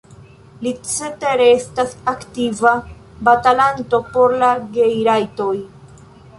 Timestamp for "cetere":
0.91-1.45